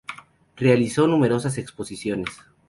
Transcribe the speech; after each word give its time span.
Realizó 0.57 1.07
numerosas 1.07 1.59
exposiciones. 1.59 2.31